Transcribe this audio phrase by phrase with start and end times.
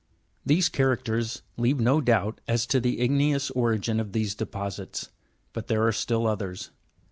[0.45, 0.47] 5.
[0.47, 5.11] These characters leave no doubt as to the igneous origin of these deposits;
[5.53, 6.71] but there are still others.